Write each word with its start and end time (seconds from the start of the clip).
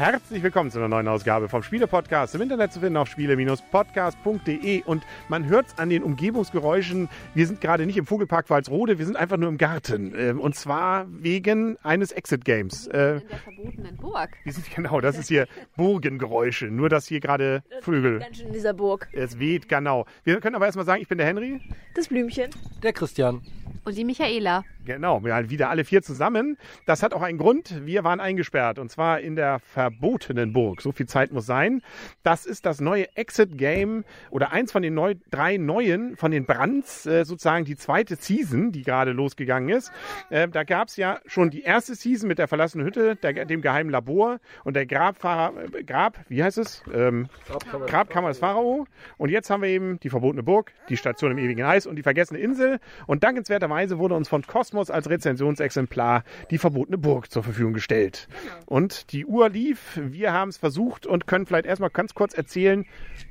Herzlich 0.00 0.42
willkommen 0.42 0.70
zu 0.70 0.78
einer 0.78 0.88
neuen 0.88 1.08
Ausgabe 1.08 1.50
vom 1.50 1.62
Spiele-Podcast. 1.62 2.34
Im 2.34 2.40
Internet 2.40 2.72
zu 2.72 2.80
finden 2.80 2.96
auf 2.96 3.06
spiele-podcast.de. 3.10 4.82
Und 4.84 5.02
man 5.28 5.44
hört 5.44 5.66
es 5.66 5.78
an 5.78 5.90
den 5.90 6.02
Umgebungsgeräuschen. 6.02 7.10
Wir 7.34 7.46
sind 7.46 7.60
gerade 7.60 7.84
nicht 7.84 7.98
im 7.98 8.06
Vogelpark 8.06 8.48
Walsrode, 8.48 8.98
wir 8.98 9.04
sind 9.04 9.18
einfach 9.18 9.36
nur 9.36 9.50
im 9.50 9.58
Garten. 9.58 10.14
Ähm, 10.16 10.40
und 10.40 10.54
zwar 10.54 11.04
wegen 11.10 11.76
eines 11.82 12.12
Exit-Games. 12.12 12.86
Äh, 12.86 13.16
in 13.18 13.28
der 13.28 13.38
verbotenen 13.40 13.96
Burg. 13.98 14.30
Genau, 14.74 15.02
das 15.02 15.18
ist 15.18 15.28
hier 15.28 15.46
Burgengeräusche. 15.76 16.68
Nur, 16.68 16.88
dass 16.88 17.06
hier 17.06 17.20
gerade 17.20 17.62
Vögel. 17.82 18.20
Ganz 18.20 18.38
schön 18.38 18.46
in 18.46 18.52
dieser 18.54 18.72
Burg. 18.72 19.06
Es 19.12 19.38
weht, 19.38 19.68
genau. 19.68 20.06
Wir 20.24 20.40
können 20.40 20.56
aber 20.56 20.64
erstmal 20.64 20.86
sagen, 20.86 21.02
ich 21.02 21.08
bin 21.08 21.18
der 21.18 21.26
Henry. 21.26 21.60
Das 21.94 22.08
Blümchen. 22.08 22.48
Der 22.82 22.94
Christian. 22.94 23.42
Und 23.84 23.96
die 23.96 24.04
Michaela. 24.04 24.64
Genau, 24.84 25.22
wir 25.24 25.50
wieder 25.50 25.70
alle 25.70 25.84
vier 25.84 26.02
zusammen. 26.02 26.56
Das 26.86 27.02
hat 27.02 27.14
auch 27.14 27.22
einen 27.22 27.38
Grund. 27.38 27.86
Wir 27.86 28.02
waren 28.02 28.18
eingesperrt 28.18 28.78
und 28.78 28.90
zwar 28.90 29.20
in 29.20 29.36
der 29.36 29.58
verbotenen 29.58 30.52
Burg. 30.52 30.80
So 30.80 30.92
viel 30.92 31.06
Zeit 31.06 31.32
muss 31.32 31.46
sein. 31.46 31.82
Das 32.22 32.46
ist 32.46 32.66
das 32.66 32.80
neue 32.80 33.14
Exit-Game 33.16 34.04
oder 34.30 34.52
eins 34.52 34.72
von 34.72 34.82
den 34.82 34.94
neu, 34.94 35.14
drei 35.30 35.58
neuen 35.58 36.16
von 36.16 36.30
den 36.30 36.46
Brands, 36.46 37.06
äh, 37.06 37.24
sozusagen 37.24 37.64
die 37.64 37.76
zweite 37.76 38.16
Season, 38.16 38.72
die 38.72 38.82
gerade 38.82 39.12
losgegangen 39.12 39.68
ist. 39.68 39.92
Äh, 40.30 40.48
da 40.48 40.64
gab 40.64 40.88
es 40.88 40.96
ja 40.96 41.20
schon 41.26 41.50
die 41.50 41.62
erste 41.62 41.94
Season 41.94 42.26
mit 42.26 42.38
der 42.38 42.48
verlassenen 42.48 42.86
Hütte, 42.86 43.16
der, 43.16 43.44
dem 43.44 43.60
geheimen 43.60 43.90
Labor 43.90 44.40
und 44.64 44.74
der 44.76 44.86
Grabfahrer, 44.86 45.52
äh, 45.74 45.84
Grab, 45.84 46.18
wie 46.28 46.42
heißt 46.42 46.58
es? 46.58 46.82
Ähm, 46.92 47.28
Grabkammer, 47.46 47.86
Grabkammer 47.86 48.28
des 48.28 48.38
Pharao. 48.38 48.86
Und 49.18 49.30
jetzt 49.30 49.50
haben 49.50 49.62
wir 49.62 49.68
eben 49.68 50.00
die 50.00 50.10
verbotene 50.10 50.42
Burg, 50.42 50.72
die 50.88 50.96
Station 50.96 51.30
im 51.30 51.38
ewigen 51.38 51.64
Eis 51.64 51.86
und 51.86 51.96
die 51.96 52.02
vergessene 52.02 52.40
Insel. 52.40 52.80
Und 53.06 53.22
dankenswerterweise 53.70 53.98
wurde 53.98 54.14
uns 54.14 54.28
von 54.28 54.42
Cosmos 54.42 54.90
als 54.90 55.08
Rezensionsexemplar 55.08 56.24
die 56.50 56.58
verbotene 56.58 56.98
Burg 56.98 57.30
zur 57.30 57.42
Verfügung 57.42 57.72
gestellt. 57.72 58.28
Und 58.66 59.12
die 59.12 59.24
Uhr 59.24 59.48
lief, 59.48 60.00
wir 60.02 60.32
haben 60.32 60.48
es 60.48 60.56
versucht 60.56 61.06
und 61.06 61.26
können 61.26 61.46
vielleicht 61.46 61.66
erstmal 61.66 61.90
ganz 61.90 62.14
kurz 62.14 62.34
erzählen, 62.34 62.84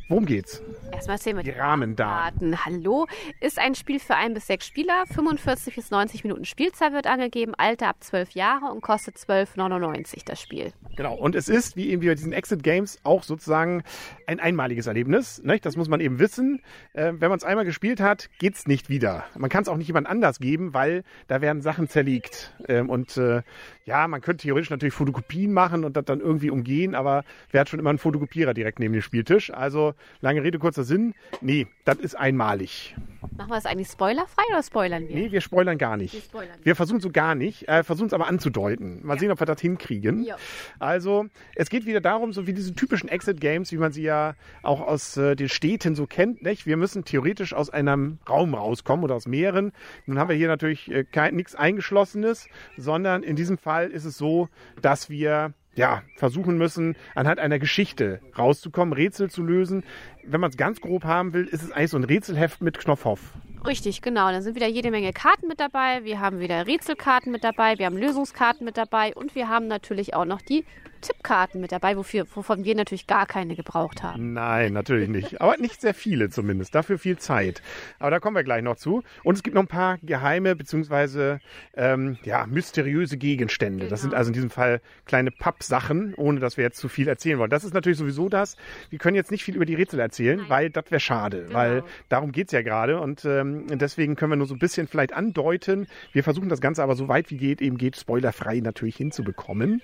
Worum 0.10 0.26
geht's? 0.26 0.64
Erstmal 0.92 1.18
erzählen 1.18 1.38
wir 1.38 1.44
die, 1.44 1.52
die 1.52 1.60
Rahmendaten. 1.60 2.66
Hallo, 2.66 3.06
ist 3.42 3.60
ein 3.60 3.76
Spiel 3.76 4.00
für 4.00 4.16
ein 4.16 4.34
bis 4.34 4.48
sechs 4.48 4.66
Spieler. 4.66 5.04
45 5.06 5.76
bis 5.76 5.92
90 5.92 6.24
Minuten 6.24 6.46
Spielzeit 6.46 6.94
wird 6.94 7.06
angegeben, 7.06 7.54
Alter 7.56 7.90
ab 7.90 7.98
12 8.00 8.32
Jahre 8.32 8.72
und 8.72 8.82
kostet 8.82 9.18
12,99 9.18 10.26
das 10.26 10.42
Spiel. 10.42 10.74
Genau, 10.96 11.14
und 11.14 11.36
es 11.36 11.48
ist, 11.48 11.78
wie 11.78 11.92
eben 11.92 12.04
bei 12.04 12.16
diesen 12.16 12.34
Exit 12.34 12.64
Games, 12.64 12.98
auch 13.04 13.22
sozusagen 13.22 13.84
ein 14.26 14.40
einmaliges 14.40 14.88
Erlebnis. 14.88 15.44
Nicht? 15.44 15.64
Das 15.64 15.78
muss 15.78 15.90
man 15.90 16.00
eben 16.00 16.18
wissen. 16.18 16.64
Äh, 16.94 17.14
wenn 17.20 17.30
man 17.30 17.38
es 17.38 17.44
einmal 17.44 17.66
gespielt 17.66 18.02
hat, 18.02 18.32
geht's 18.40 18.66
nicht 18.66 18.90
wieder. 18.90 19.26
Man 19.38 19.52
kann 19.52 19.62
es 19.62 19.70
auch 19.70 19.78
nicht 19.78 19.88
jemand 19.88 20.08
anders 20.08 20.29
geben, 20.38 20.76
weil 20.76 21.04
da 21.28 21.42
werden 21.42 21.64
Sachen 21.64 21.90
zerlegt. 21.90 22.54
Ähm, 22.68 22.90
und 22.92 23.18
äh, 23.18 23.42
ja, 23.90 24.08
man 24.08 24.22
könnte 24.22 24.44
theoretisch 24.44 24.70
natürlich 24.70 24.94
Fotokopien 24.94 25.52
machen 25.52 25.84
und 25.84 25.98
das 25.98 26.06
dann 26.06 26.20
irgendwie 26.20 26.52
umgehen, 26.52 26.94
aber 26.94 27.24
wer 27.50 27.62
hat 27.62 27.70
schon 27.70 27.80
immer 27.80 27.90
einen 27.90 27.98
Fotokopierer 27.98 28.54
direkt 28.54 28.78
neben 28.78 28.94
dem 28.94 29.02
Spieltisch? 29.02 29.52
Also 29.52 29.96
lange 30.22 30.44
Rede, 30.44 30.60
kurzer 30.60 30.84
Sinn. 30.84 31.16
Nee, 31.42 31.66
das 31.86 31.98
ist 31.98 32.14
einmalig. 32.14 32.96
Machen 33.36 33.50
wir 33.50 33.58
es 33.58 33.66
eigentlich 33.66 33.88
spoilerfrei 33.88 34.44
oder 34.50 34.62
spoilern 34.62 35.08
wir? 35.08 35.16
Nee, 35.16 35.32
wir 35.32 35.42
spoilern 35.42 35.80
gar 35.80 35.98
nicht. 35.98 36.14
Wir, 36.14 36.22
spoilern 36.22 36.60
wir 36.62 36.76
versuchen 36.76 37.00
so 37.00 37.10
gar 37.10 37.34
nicht, 37.34 37.68
äh, 37.68 37.84
versuchen 37.84 38.06
es 38.06 38.14
aber 38.14 38.28
anzudeuten. 38.28 39.00
Mal 39.04 39.16
ja. 39.16 39.20
sehen, 39.22 39.32
ob 39.32 39.40
wir 39.40 39.48
das 39.48 39.60
hinkriegen. 39.60 40.24
Ja. 40.24 40.38
Also, 40.78 41.26
es 41.56 41.72
geht 41.72 41.88
wieder 41.88 42.00
darum, 42.00 42.32
so 42.32 42.46
wie 42.46 42.54
diese 42.54 42.76
typischen 42.76 43.10
Exit-Games, 43.10 43.72
wie 43.72 43.78
man 43.78 43.92
sie 43.92 44.04
ja 44.04 44.36
auch 44.62 44.82
aus 44.82 45.18
äh, 45.18 45.36
den 45.36 45.50
Städten 45.50 45.96
so 45.96 46.06
kennt. 46.06 46.44
Nicht? 46.44 46.68
Wir 46.68 46.78
müssen 46.78 47.06
theoretisch 47.06 47.54
aus 47.54 47.72
einem 47.72 48.20
Raum 48.30 48.54
rauskommen 48.54 49.04
oder 49.04 49.16
aus 49.16 49.28
mehreren. 49.28 49.72
Nun 50.06 50.20
haben 50.20 50.30
wir 50.30 50.36
hier 50.36 50.48
natürlich 50.48 50.92
äh, 50.92 51.32
nichts 51.32 51.56
Eingeschlossenes, 51.56 52.48
sondern 52.78 53.24
in 53.24 53.36
diesem 53.36 53.58
Fall 53.58 53.79
ist 53.88 54.06
es 54.06 54.18
so, 54.18 54.50
dass 54.82 55.10
wir 55.10 55.54
ja, 55.76 56.04
versuchen 56.18 56.58
müssen, 56.58 56.96
anhand 57.16 57.40
einer 57.40 57.58
Geschichte 57.58 58.20
rauszukommen, 58.38 58.94
Rätsel 58.94 59.30
zu 59.30 59.44
lösen. 59.44 59.84
Wenn 60.26 60.42
man 60.42 60.50
es 60.50 60.58
ganz 60.58 60.82
grob 60.82 61.06
haben 61.06 61.34
will, 61.34 61.46
ist 61.46 61.64
es 61.64 61.72
eigentlich 61.72 61.92
so 61.92 61.98
ein 61.98 62.04
Rätselheft 62.04 62.62
mit 62.62 62.78
Knopfhoff. 62.78 63.34
Richtig, 63.66 64.02
genau. 64.02 64.32
Dann 64.32 64.42
sind 64.42 64.56
wieder 64.56 64.68
jede 64.68 64.92
Menge 64.92 65.14
Karten 65.14 65.48
mit 65.48 65.60
dabei. 65.60 66.04
Wir 66.04 66.20
haben 66.20 66.40
wieder 66.40 66.68
Rätselkarten 66.68 67.32
mit 67.32 67.44
dabei, 67.44 67.78
wir 67.78 67.86
haben 67.86 67.98
Lösungskarten 67.98 68.66
mit 68.66 68.78
dabei 68.78 69.14
und 69.16 69.36
wir 69.36 69.48
haben 69.50 69.68
natürlich 69.68 70.14
auch 70.14 70.26
noch 70.26 70.42
die 70.42 70.66
Tippkarten 71.02 71.62
mit 71.62 71.72
dabei, 71.72 71.98
wofür, 71.98 72.26
wovon 72.34 72.64
wir 72.64 72.76
natürlich 72.76 73.08
gar 73.08 73.26
keine 73.26 73.56
gebraucht 73.56 74.04
haben. 74.04 74.34
Nein, 74.34 74.74
natürlich 74.74 75.10
nicht. 75.10 75.42
Aber 75.42 75.58
nicht 75.58 75.82
sehr 75.82 75.94
viele 75.94 76.30
zumindest. 76.30 76.76
Dafür 76.76 76.98
viel 76.98 77.18
Zeit. 77.18 77.62
Aber 78.00 78.12
da 78.12 78.20
kommen 78.20 78.36
wir 78.36 78.44
gleich 78.44 78.64
noch 78.64 78.76
zu. 78.76 79.04
Und 79.24 79.36
es 79.36 79.44
gibt 79.44 79.56
noch 79.56 79.64
ein 79.64 79.68
paar 79.68 79.98
geheime 80.04 80.56
bzw. 80.56 81.38
Ähm, 81.76 82.18
ja, 82.24 82.46
mysteriöse 82.48 83.18
Gegenstände. 83.18 83.80
Genau. 83.80 83.90
Das 83.90 84.02
sind 84.02 84.12
genau. 84.12 84.20
also 84.20 84.30
in 84.30 84.34
diesem 84.34 84.50
Fall 84.50 84.82
kleine 85.06 85.32
Pappsachen, 85.32 86.14
ohne 86.16 86.40
dass 86.40 86.58
wir 86.58 86.64
jetzt 86.64 86.78
zu 86.78 86.90
viel 86.90 87.08
erzählen 87.08 87.40
wollen. 87.40 87.50
Das 87.50 87.64
ist 87.64 87.74
natürlich 87.74 87.98
sowieso 87.98 88.30
das. 88.30 88.58
Wir 88.90 89.00
können 89.00 89.16
jetzt 89.16 89.32
nicht 89.32 89.44
viel 89.44 89.56
über 89.56 89.66
die 89.66 89.76
Rätsel 89.76 90.00
erzählen, 90.00 90.38
Nein. 90.38 90.50
weil 90.50 90.70
das 90.70 90.86
wäre 90.90 91.00
schade. 91.00 91.44
Genau. 91.44 91.54
Weil 91.54 91.84
darum 92.10 92.32
geht 92.32 92.48
es 92.48 92.52
ja 92.52 92.62
gerade. 92.62 93.00
Und 93.00 93.26
ähm, 93.26 93.66
deswegen 93.68 94.16
können 94.16 94.32
wir 94.32 94.38
nur 94.38 94.48
so 94.48 94.56
ein 94.56 94.60
bisschen 94.60 94.88
vielleicht 94.88 95.14
andeuten. 95.14 95.88
Wir 96.14 96.24
versuchen 96.24 96.50
das 96.50 96.62
Ganze 96.62 96.84
aber 96.84 96.96
so 96.96 97.08
weit 97.08 97.32
wie 97.32 97.38
geht, 97.38 97.62
eben 97.62 97.78
geht, 97.78 97.98
spoilerfrei 97.98 98.60
natürlich 98.60 98.96
hinzubekommen. 98.96 99.82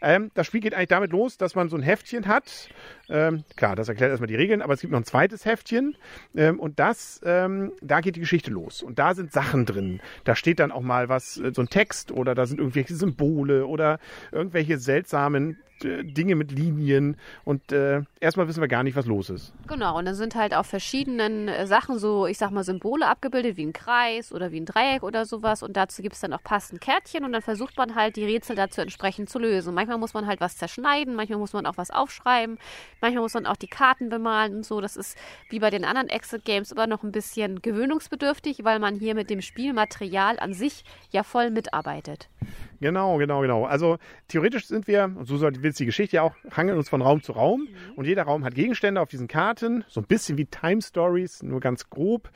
Ähm, 0.00 0.30
das 0.34 0.46
Spiel 0.46 0.57
Spiel 0.58 0.70
geht 0.70 0.74
eigentlich 0.74 0.88
damit 0.88 1.12
los, 1.12 1.36
dass 1.36 1.54
man 1.54 1.68
so 1.68 1.76
ein 1.76 1.82
Heftchen 1.82 2.26
hat. 2.26 2.68
Ähm, 3.08 3.44
klar, 3.54 3.76
das 3.76 3.88
erklärt 3.88 4.10
erstmal 4.10 4.26
die 4.26 4.34
Regeln, 4.34 4.60
aber 4.60 4.74
es 4.74 4.80
gibt 4.80 4.92
noch 4.92 4.98
ein 4.98 5.04
zweites 5.04 5.44
Heftchen 5.44 5.96
ähm, 6.34 6.58
und 6.58 6.80
das, 6.80 7.20
ähm, 7.24 7.72
da 7.80 8.00
geht 8.00 8.16
die 8.16 8.20
Geschichte 8.20 8.50
los. 8.50 8.82
Und 8.82 8.98
da 8.98 9.14
sind 9.14 9.32
Sachen 9.32 9.66
drin. 9.66 10.00
Da 10.24 10.34
steht 10.34 10.58
dann 10.58 10.72
auch 10.72 10.82
mal 10.82 11.08
was, 11.08 11.38
äh, 11.38 11.52
so 11.54 11.62
ein 11.62 11.68
Text 11.68 12.10
oder 12.10 12.34
da 12.34 12.44
sind 12.46 12.58
irgendwelche 12.58 12.94
Symbole 12.94 13.66
oder 13.66 14.00
irgendwelche 14.32 14.78
seltsamen 14.78 15.58
äh, 15.84 16.04
Dinge 16.04 16.34
mit 16.34 16.52
Linien 16.52 17.16
und 17.44 17.72
äh, 17.72 18.02
erstmal 18.20 18.48
wissen 18.48 18.60
wir 18.60 18.68
gar 18.68 18.82
nicht, 18.82 18.96
was 18.96 19.06
los 19.06 19.30
ist. 19.30 19.52
Genau, 19.66 19.98
und 19.98 20.04
dann 20.04 20.14
sind 20.14 20.34
halt 20.34 20.54
auf 20.54 20.66
verschiedenen 20.66 21.48
äh, 21.48 21.66
Sachen 21.66 21.98
so, 21.98 22.26
ich 22.26 22.38
sag 22.38 22.50
mal, 22.50 22.64
Symbole 22.64 23.06
abgebildet, 23.06 23.56
wie 23.56 23.66
ein 23.66 23.72
Kreis 23.72 24.32
oder 24.32 24.52
wie 24.52 24.60
ein 24.60 24.66
Dreieck 24.66 25.02
oder 25.02 25.24
sowas 25.26 25.62
und 25.62 25.76
dazu 25.76 26.02
gibt 26.02 26.14
es 26.14 26.20
dann 26.20 26.32
auch 26.32 26.42
passend 26.42 26.80
Kärtchen 26.80 27.24
und 27.24 27.32
dann 27.32 27.42
versucht 27.42 27.76
man 27.76 27.94
halt 27.94 28.16
die 28.16 28.24
Rätsel 28.24 28.56
dazu 28.56 28.80
entsprechend 28.80 29.30
zu 29.30 29.38
lösen. 29.38 29.74
Manchmal 29.74 29.98
muss 29.98 30.14
man 30.14 30.26
halt 30.26 30.40
was 30.40 30.56
zerschneiden, 30.56 31.14
manchmal 31.14 31.38
muss 31.38 31.52
man 31.52 31.66
auch 31.66 31.76
was 31.76 31.90
aufschreiben, 31.90 32.58
manchmal 33.00 33.22
muss 33.22 33.34
man 33.34 33.46
auch 33.46 33.56
die 33.56 33.68
Karten 33.68 34.08
bemalen 34.08 34.56
und 34.56 34.66
so. 34.66 34.80
Das 34.80 34.96
ist 34.96 35.16
wie 35.50 35.58
bei 35.58 35.70
den 35.70 35.84
anderen 35.84 36.08
Exit 36.08 36.44
Games 36.44 36.72
immer 36.72 36.86
noch 36.86 37.02
ein 37.02 37.12
bisschen 37.12 37.62
gewöhnungsbedürftig, 37.62 38.64
weil 38.64 38.78
man 38.78 38.96
hier 38.96 39.14
mit 39.14 39.30
dem 39.30 39.40
Spielmaterial 39.40 40.38
an 40.38 40.54
sich 40.54 40.84
ja 41.10 41.22
voll 41.22 41.50
mitarbeitet. 41.50 42.28
Genau, 42.80 43.18
genau, 43.18 43.40
genau. 43.40 43.64
Also 43.64 43.98
theoretisch 44.28 44.66
sind 44.66 44.86
wir, 44.86 45.04
und 45.04 45.26
so 45.26 45.40
will 45.40 45.70
es 45.70 45.76
die 45.76 45.86
Geschichte 45.86 46.16
ja 46.16 46.22
auch, 46.22 46.34
hangeln 46.52 46.78
uns 46.78 46.88
von 46.88 47.02
Raum 47.02 47.22
zu 47.22 47.32
Raum. 47.32 47.62
Mhm. 47.62 47.94
Und 47.96 48.04
jeder 48.04 48.22
Raum 48.22 48.44
hat 48.44 48.54
Gegenstände 48.54 49.00
auf 49.00 49.08
diesen 49.08 49.26
Karten, 49.26 49.84
so 49.88 50.00
ein 50.00 50.06
bisschen 50.06 50.38
wie 50.38 50.44
Time 50.44 50.80
Stories, 50.80 51.42
nur 51.42 51.60
ganz 51.60 51.90
grob. 51.90 52.30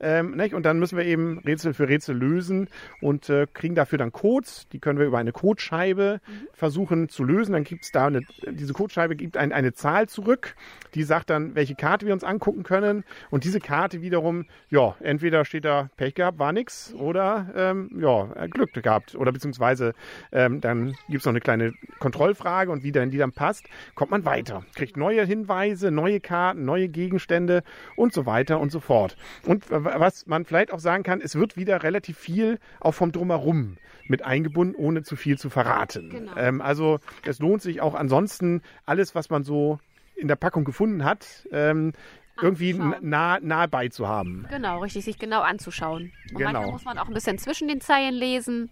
Ähm, 0.00 0.36
nicht? 0.36 0.54
Und 0.54 0.64
dann 0.64 0.78
müssen 0.78 0.96
wir 0.96 1.04
eben 1.04 1.38
Rätsel 1.40 1.74
für 1.74 1.88
Rätsel 1.88 2.16
lösen 2.16 2.68
und 3.00 3.28
äh, 3.28 3.46
kriegen 3.52 3.74
dafür 3.74 3.98
dann 3.98 4.12
Codes. 4.12 4.68
Die 4.72 4.78
können 4.78 4.98
wir 4.98 5.06
über 5.06 5.18
eine 5.18 5.32
Codescheibe 5.32 6.20
mhm. 6.26 6.48
versuchen 6.52 7.08
zu 7.08 7.24
lösen. 7.24 7.52
Dann 7.52 7.64
gibt 7.64 7.84
es 7.84 7.90
da 7.90 8.06
eine, 8.06 8.20
diese 8.48 8.72
Codescheibe 8.72 9.16
gibt 9.16 9.36
ein, 9.36 9.52
eine 9.52 9.72
Zahl 9.72 10.08
zurück, 10.08 10.54
die 10.94 11.02
sagt 11.02 11.30
dann, 11.30 11.54
welche 11.54 11.74
Karte 11.74 12.06
wir 12.06 12.12
uns 12.12 12.24
angucken 12.24 12.62
können. 12.62 13.04
Und 13.30 13.44
diese 13.44 13.58
Karte 13.58 14.00
wiederum, 14.00 14.46
ja, 14.70 14.96
entweder 15.00 15.44
steht 15.44 15.64
da 15.64 15.90
Pech 15.96 16.14
gehabt, 16.14 16.38
war 16.38 16.52
nix, 16.52 16.94
oder 16.94 17.48
ähm, 17.54 17.90
ja, 18.00 18.46
Glück 18.46 18.72
gehabt. 18.72 19.14
Oder 19.14 19.32
beziehungsweise 19.32 19.87
ähm, 20.32 20.60
dann 20.60 20.94
gibt 21.08 21.20
es 21.20 21.24
noch 21.24 21.32
eine 21.32 21.40
kleine 21.40 21.72
Kontrollfrage 21.98 22.70
und 22.70 22.82
wie 22.82 22.92
dann 22.92 23.10
die 23.10 23.18
dann 23.18 23.32
passt, 23.32 23.66
kommt 23.94 24.10
man 24.10 24.24
weiter. 24.24 24.64
Kriegt 24.74 24.96
neue 24.96 25.24
Hinweise, 25.24 25.90
neue 25.90 26.20
Karten, 26.20 26.64
neue 26.64 26.88
Gegenstände 26.88 27.62
und 27.96 28.12
so 28.12 28.26
weiter 28.26 28.60
und 28.60 28.70
so 28.70 28.80
fort. 28.80 29.16
Und 29.44 29.64
was 29.68 30.26
man 30.26 30.44
vielleicht 30.44 30.72
auch 30.72 30.80
sagen 30.80 31.02
kann, 31.02 31.20
es 31.20 31.34
wird 31.34 31.56
wieder 31.56 31.82
relativ 31.82 32.18
viel 32.18 32.58
auch 32.80 32.92
vom 32.92 33.12
Drumherum 33.12 33.76
mit 34.06 34.24
eingebunden, 34.24 34.74
ohne 34.74 35.02
zu 35.02 35.16
viel 35.16 35.38
zu 35.38 35.50
verraten. 35.50 36.10
Genau. 36.10 36.36
Ähm, 36.36 36.60
also 36.60 36.98
es 37.24 37.38
lohnt 37.38 37.62
sich 37.62 37.80
auch 37.80 37.94
ansonsten 37.94 38.62
alles, 38.86 39.14
was 39.14 39.30
man 39.30 39.44
so 39.44 39.78
in 40.16 40.28
der 40.28 40.36
Packung 40.36 40.64
gefunden 40.64 41.04
hat, 41.04 41.46
ähm, 41.52 41.92
irgendwie 42.40 42.72
nah, 42.74 43.38
nah 43.40 43.66
bei 43.66 43.88
zu 43.88 44.06
haben. 44.06 44.46
Genau, 44.50 44.80
richtig, 44.80 45.04
sich 45.04 45.18
genau 45.18 45.40
anzuschauen. 45.40 46.12
Und 46.30 46.38
genau. 46.38 46.52
manchmal 46.52 46.72
muss 46.72 46.84
man 46.84 46.98
auch 46.98 47.08
ein 47.08 47.14
bisschen 47.14 47.38
zwischen 47.38 47.68
den 47.68 47.80
Zeilen 47.80 48.14
lesen. 48.14 48.70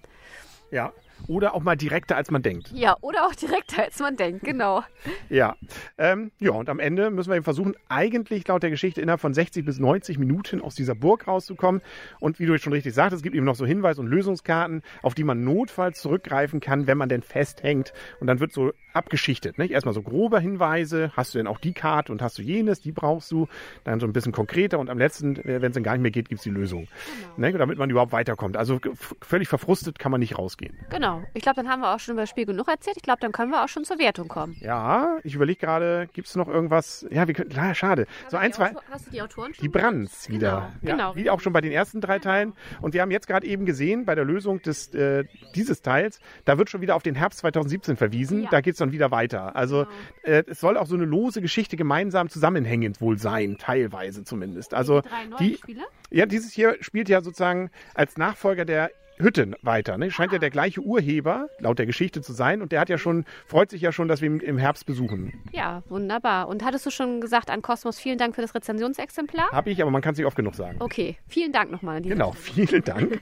Ja, 0.71 0.93
Oder 1.29 1.55
auch 1.55 1.63
mal 1.63 1.77
direkter, 1.77 2.17
als 2.17 2.31
man 2.31 2.43
denkt. 2.43 2.71
Ja, 2.73 2.97
oder 3.01 3.27
auch 3.27 3.35
direkter, 3.35 3.85
als 3.85 3.99
man 3.99 4.17
denkt, 4.17 4.45
genau. 4.45 4.85
Ja. 5.29 5.57
Ähm, 5.99 6.31
ja, 6.39 6.53
und 6.53 6.69
am 6.69 6.79
Ende 6.79 7.11
müssen 7.11 7.31
wir 7.31 7.37
eben 7.37 7.45
versuchen, 7.45 7.75
eigentlich 7.89 8.47
laut 8.47 8.63
der 8.63 8.71
Geschichte 8.71 9.01
innerhalb 9.01 9.21
von 9.21 9.35
60 9.35 9.65
bis 9.65 9.79
90 9.79 10.19
Minuten 10.19 10.61
aus 10.61 10.75
dieser 10.75 10.95
Burg 10.95 11.27
rauszukommen. 11.27 11.83
Und 12.21 12.39
wie 12.39 12.47
du 12.47 12.57
schon 12.59 12.73
richtig 12.73 12.95
sagtest, 12.95 13.21
es 13.21 13.23
gibt 13.23 13.35
eben 13.35 13.45
noch 13.45 13.57
so 13.57 13.67
Hinweis- 13.67 13.99
und 13.99 14.07
Lösungskarten, 14.07 14.83
auf 15.03 15.15
die 15.15 15.25
man 15.25 15.45
notfalls 15.45 16.01
zurückgreifen 16.01 16.61
kann, 16.61 16.87
wenn 16.87 16.99
man 16.99 17.09
denn 17.09 17.23
festhängt. 17.23 17.93
Und 18.21 18.27
dann 18.27 18.41
wird 18.41 18.53
so 18.53 18.73
abgeschichtet. 18.93 19.59
Nicht? 19.59 19.73
Erstmal 19.73 19.95
so 19.95 20.03
grobe 20.03 20.41
Hinweise, 20.41 21.13
hast 21.17 21.35
du 21.35 21.39
denn 21.39 21.47
auch 21.47 21.59
die 21.59 21.73
Karte 21.73 22.13
und 22.13 22.23
hast 22.23 22.39
du 22.39 22.43
jenes, 22.43 22.81
die 22.81 22.93
brauchst 22.93 23.31
du. 23.31 23.49
Dann 23.85 24.01
so 24.01 24.07
ein 24.07 24.13
bisschen 24.13 24.33
konkreter 24.33 24.79
und 24.79 24.91
am 24.91 24.99
letzten, 24.99 25.37
wenn 25.45 25.63
es 25.63 25.75
dann 25.75 25.83
gar 25.83 25.93
nicht 25.93 26.03
mehr 26.03 26.11
geht, 26.11 26.29
gibt 26.29 26.41
es 26.41 26.45
die 26.45 26.51
Lösung. 26.51 26.89
Genau. 27.37 27.49
Ne? 27.49 27.59
Damit 27.59 27.79
man 27.79 27.91
überhaupt 27.91 28.13
weiterkommt. 28.13 28.57
Also 28.57 28.81
völlig 29.21 29.49
verfrustet 29.49 29.99
kann 29.99 30.11
man 30.11 30.21
nicht 30.21 30.39
rausgehen. 30.39 30.77
Genau. 30.91 31.06
Ich 31.35 31.43
glaube, 31.43 31.57
dann 31.57 31.69
haben 31.69 31.81
wir 31.81 31.95
auch 31.95 32.01
schon 32.01 32.13
über 32.15 32.23
das 32.23 32.31
Spiel 32.31 32.47
genug 32.47 32.69
erzählt. 32.69 32.97
Ich 32.97 33.03
glaube, 33.03 33.21
dann 33.21 33.33
können 33.33 33.51
wir 33.51 33.63
auch 33.65 33.69
schon 33.69 33.85
zur 33.85 33.99
Wertung 33.99 34.29
kommen. 34.29 34.57
Ja, 34.61 35.19
ich 35.25 35.35
überlege 35.35 35.59
gerade, 35.61 36.09
gibt 36.13 36.29
es 36.29 36.37
noch 36.37 36.49
irgendwas? 36.49 37.07
Ja, 37.11 37.27
wir 37.27 37.35
können, 37.35 37.51
klar, 37.51 37.75
schade. 37.75 38.07
Hast 38.25 38.31
so 38.33 38.37
ein, 38.37 38.53
zwei. 38.53 38.71
Autor, 38.71 38.83
hast 38.91 39.07
du 39.07 39.11
die 39.11 39.23
Autoren 39.23 39.55
schon? 39.55 39.63
Die 39.63 39.69
Brands 39.69 40.29
wieder. 40.29 40.73
Genau, 40.81 40.91
ja, 40.91 40.93
genau. 41.11 41.17
Wie 41.17 41.31
auch 41.31 41.41
schon 41.41 41.53
bei 41.53 41.61
den 41.61 41.73
ersten 41.73 42.01
drei 42.01 42.19
Teilen. 42.19 42.53
Und 42.81 42.95
wir 42.95 43.03
haben 43.03 43.11
jetzt 43.11 43.27
gerade 43.27 43.47
eben 43.47 43.67
gesehen, 43.67 44.05
bei 44.05 44.15
der 44.15 44.25
Lösung 44.25 44.61
des, 44.63 44.93
äh, 44.95 45.25
dieses 45.55 45.83
Teils, 45.83 46.21
da 46.45 46.59
wird 46.59 46.71
schon 46.71 46.81
wieder 46.81 46.97
auf 46.97 47.03
den 47.03 47.15
Herbst 47.15 47.39
2017 47.41 47.97
verwiesen. 47.97 48.43
Ja. 48.45 48.51
Da 48.51 48.61
geht 48.61 48.73
es 48.75 48.79
dann 48.79 48.93
wieder 48.93 49.11
weiter. 49.11 49.55
Also 49.57 49.87
Genau. 50.23 50.37
äh, 50.39 50.45
es 50.47 50.61
soll 50.61 50.77
auch 50.77 50.87
so 50.87 50.95
eine 50.95 51.05
lose 51.05 51.41
Geschichte 51.41 51.77
gemeinsam 51.77 52.29
zusammenhängend 52.29 53.01
wohl 53.01 53.19
sein, 53.19 53.57
teilweise 53.59 54.25
zumindest. 54.25 54.75
Also 54.75 55.01
Die 55.03 55.09
drei 55.09 55.25
neuen 55.27 55.39
die, 55.39 55.55
Spiele? 55.57 55.83
ja, 56.11 56.27
dieses 56.27 56.53
hier 56.53 56.77
spielt 56.81 57.09
ja 57.09 57.21
sozusagen 57.23 57.71
als 57.95 58.17
Nachfolger 58.17 58.65
der 58.65 58.91
Hütte 59.19 59.53
weiter. 59.63 59.97
Ne? 59.99 60.11
Scheint 60.11 60.33
ja 60.33 60.39
der 60.39 60.51
gleiche 60.51 60.81
Urheber, 60.81 61.49
laut 61.59 61.79
der 61.79 61.87
Geschichte 61.87 62.21
zu 62.23 62.33
sein. 62.33 62.63
Und 62.63 62.73
der 62.73 62.81
hat 62.81 62.89
ja 62.89 62.99
schon, 62.99 63.25
freut 63.47 63.71
sich 63.71 63.81
ja 63.81 63.93
schon, 63.93 64.09
dass 64.09 64.21
wir 64.21 64.31
ihn 64.31 64.41
im 64.41 64.59
Herbst 64.59 64.87
besuchen. 64.87 65.33
Ja, 65.53 65.83
wunderbar. 65.89 66.49
Und 66.49 66.65
hattest 66.65 66.85
du 66.87 66.91
schon 66.91 67.21
gesagt 67.21 67.51
an 67.51 67.63
Kosmos, 67.63 67.99
vielen 67.99 68.19
Dank 68.19 68.35
für 68.35 68.43
das 68.43 68.55
Rezensionsexemplar? 68.55 69.51
Habe 69.53 69.71
ich, 69.71 69.81
aber 69.83 69.91
man 69.91 70.03
kann 70.03 70.13
es 70.13 70.19
nicht 70.19 70.27
oft 70.27 70.37
genug 70.37 70.55
sagen. 70.55 70.77
Okay, 70.81 71.17
vielen 71.29 71.53
Dank 71.53 71.71
nochmal 71.71 72.03
Genau, 72.03 72.33
vielen 72.33 72.83
Dank. 72.85 73.21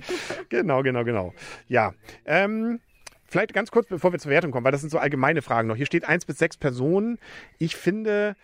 genau, 0.49 0.83
genau, 0.83 1.05
genau. 1.05 1.33
Ja. 1.69 1.93
Ähm, 2.25 2.81
vielleicht 3.27 3.53
ganz 3.55 3.71
kurz, 3.71 3.87
bevor 3.89 4.13
wir 4.13 4.19
zur 4.19 4.31
Wertung 4.31 4.51
kommen, 4.51 4.65
weil 4.65 4.73
das 4.73 4.81
sind 4.81 4.91
so 4.91 4.99
allgemeine 4.99 5.43
Fragen 5.43 5.69
noch. 5.69 5.77
Hier 5.77 5.87
steht 5.87 6.05
eins 6.05 6.25
bis 6.25 6.39
sechs 6.39 6.57
Personen. 6.57 7.19
Ich 7.59 7.77
finde, 7.77 8.37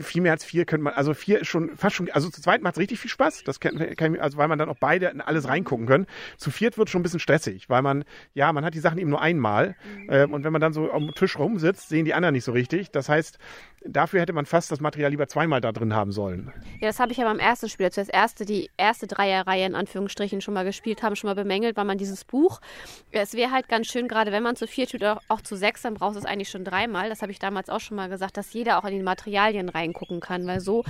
viel 0.00 0.22
mehr 0.22 0.32
als 0.32 0.44
vier 0.44 0.64
könnte 0.64 0.84
man, 0.84 0.94
also 0.94 1.14
vier 1.14 1.40
ist 1.40 1.48
schon 1.48 1.76
fast 1.76 1.96
schon, 1.96 2.10
also 2.10 2.28
zu 2.28 2.42
zweit 2.42 2.62
macht 2.62 2.74
es 2.74 2.80
richtig 2.80 2.98
viel 2.98 3.10
Spaß, 3.10 3.44
das 3.44 3.60
kann, 3.60 3.78
kann, 3.96 4.18
also 4.18 4.36
weil 4.36 4.48
man 4.48 4.58
dann 4.58 4.68
auch 4.68 4.78
beide 4.78 5.06
in 5.06 5.20
alles 5.20 5.48
reingucken 5.48 5.86
können. 5.86 6.06
Zu 6.36 6.50
viert 6.50 6.76
wird 6.78 6.90
schon 6.90 7.00
ein 7.00 7.02
bisschen 7.02 7.20
stressig, 7.20 7.68
weil 7.68 7.82
man, 7.82 8.04
ja, 8.34 8.52
man 8.52 8.64
hat 8.64 8.74
die 8.74 8.80
Sachen 8.80 8.98
eben 8.98 9.10
nur 9.10 9.20
einmal 9.20 9.76
ähm, 10.08 10.32
und 10.32 10.44
wenn 10.44 10.52
man 10.52 10.60
dann 10.60 10.72
so 10.72 10.90
am 10.90 11.14
Tisch 11.14 11.38
rumsitzt, 11.38 11.88
sehen 11.88 12.04
die 12.04 12.14
anderen 12.14 12.32
nicht 12.32 12.44
so 12.44 12.52
richtig. 12.52 12.90
Das 12.90 13.08
heißt, 13.08 13.38
dafür 13.84 14.20
hätte 14.20 14.32
man 14.32 14.46
fast 14.46 14.70
das 14.70 14.80
Material 14.80 15.10
lieber 15.10 15.28
zweimal 15.28 15.60
da 15.60 15.72
drin 15.72 15.94
haben 15.94 16.12
sollen. 16.12 16.52
Ja, 16.80 16.88
das 16.88 16.98
habe 16.98 17.12
ich 17.12 17.18
ja 17.18 17.24
beim 17.24 17.38
ersten 17.38 17.68
Spiel, 17.68 17.86
als 17.86 17.96
wir 17.96 18.04
das 18.04 18.12
erste, 18.12 18.44
die 18.44 18.70
erste 18.76 19.06
Dreierreihe 19.06 19.66
in 19.66 19.74
Anführungsstrichen 19.74 20.40
schon 20.40 20.54
mal 20.54 20.64
gespielt 20.64 21.02
haben, 21.02 21.16
schon 21.16 21.28
mal 21.28 21.34
bemängelt, 21.34 21.76
weil 21.76 21.84
man 21.84 21.98
dieses 21.98 22.24
Buch, 22.24 22.60
es 23.12 23.34
wäre 23.34 23.52
halt 23.52 23.68
ganz 23.68 23.86
schön, 23.86 24.08
gerade 24.08 24.32
wenn 24.32 24.42
man 24.42 24.56
zu 24.56 24.66
vier 24.66 24.86
tut, 24.86 25.04
auch, 25.04 25.20
auch 25.28 25.40
zu 25.40 25.56
sechs, 25.56 25.82
dann 25.82 25.94
braucht 25.94 26.16
es 26.16 26.24
eigentlich 26.24 26.50
schon 26.50 26.64
dreimal. 26.64 27.08
Das 27.08 27.22
habe 27.22 27.32
ich 27.32 27.38
damals 27.38 27.70
auch 27.70 27.80
schon 27.80 27.96
mal 27.96 28.08
gesagt, 28.08 28.36
dass 28.36 28.52
jeder 28.52 28.78
auch 28.78 28.84
in 28.84 28.94
die 28.94 29.02
Materialien 29.02 29.68
reingucken 29.76 30.20
kann, 30.20 30.46
weil 30.46 30.60
so, 30.60 30.84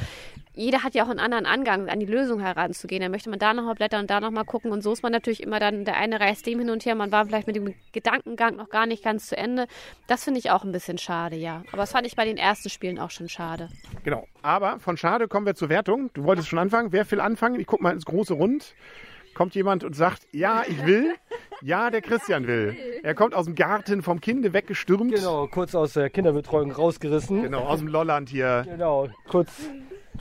jeder 0.55 0.83
hat 0.83 0.95
ja 0.95 1.05
auch 1.05 1.11
einen 1.11 1.19
anderen 1.19 1.45
Angang, 1.45 1.89
an 1.89 2.01
die 2.01 2.07
Lösung 2.07 2.41
heranzugehen. 2.41 3.03
Da 3.03 3.09
möchte 3.09 3.29
man 3.29 3.39
da 3.39 3.53
nochmal 3.53 3.75
blättern 3.75 4.03
und 4.03 4.11
da 4.11 4.21
nochmal 4.21 4.45
gucken 4.45 4.73
und 4.73 4.83
so 4.83 4.93
ist 4.93 5.03
man 5.03 5.13
natürlich 5.13 5.43
immer 5.43 5.61
dann, 5.61 5.85
der 5.85 5.97
eine 5.97 6.19
reist 6.19 6.47
dem 6.47 6.59
hin 6.59 6.71
und 6.71 6.85
her, 6.87 6.95
man 6.95 7.13
war 7.13 7.27
vielleicht 7.27 7.47
mit 7.47 7.57
dem 7.57 7.75
Gedankengang 7.93 8.57
noch 8.57 8.71
gar 8.71 8.87
nicht 8.87 9.05
ganz 9.05 9.27
zu 9.27 9.37
Ende. 9.37 9.67
Das 10.07 10.25
finde 10.25 10.39
ich 10.41 10.51
auch 10.51 10.65
ein 10.65 10.73
bisschen 10.73 10.99
schade, 10.99 11.37
ja. 11.37 11.63
Aber 11.73 11.83
das 11.83 11.93
fand 11.93 12.07
ich 12.07 12.17
bei 12.17 12.25
den 12.25 12.39
ersten 12.39 12.71
Spielen 12.71 12.99
auch 12.99 13.11
schon 13.11 13.29
schade. 13.29 13.69
Genau. 14.05 14.27
Aber 14.43 14.79
von 14.81 14.97
Schade 14.97 15.29
kommen 15.29 15.47
wir 15.47 15.55
zur 15.55 15.69
Wertung. 15.69 16.11
Du 16.15 16.25
wolltest 16.25 16.49
schon 16.49 16.59
anfangen. 16.59 16.93
Wer 16.93 17.11
will 17.11 17.21
anfangen? 17.21 17.61
Ich 17.61 17.67
gucke 17.67 17.83
mal 17.83 17.93
ins 17.93 18.05
große 18.05 18.35
Rund. 18.35 18.75
Kommt 19.35 19.55
jemand 19.55 19.85
und 19.85 19.95
sagt, 19.95 20.27
ja, 20.33 20.63
ich 20.67 20.87
will. 20.87 21.15
Ja, 21.61 21.91
der 21.91 22.01
Christian 22.01 22.47
will. 22.47 22.77
Er 23.07 23.15
kommt 23.15 23.35
aus 23.37 23.45
dem 23.45 23.55
Garten 23.55 24.03
vom 24.03 24.21
Kinde 24.21 24.53
weggestürmt. 24.53 25.15
Genau, 25.15 25.47
kurz 25.47 25.77
aus 25.77 25.93
der 25.93 26.11
Kinderbetreuung 26.11 26.73
rausgerissen. 26.73 27.41
Genau, 27.41 27.61
aus 27.61 27.79
dem 27.79 27.87
Lolland 27.87 28.29
hier 28.29 28.67
Genau, 28.69 29.07
kurz. 29.29 29.71